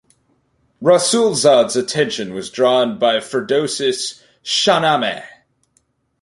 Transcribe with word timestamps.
Rasulzades 0.81 1.79
attention 1.79 2.33
was 2.33 2.49
drawn 2.49 2.97
by 2.97 3.17
Firdousis 3.17 4.19
"Shahnameh". 4.43 5.23